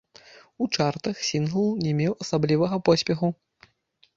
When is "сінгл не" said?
1.27-1.91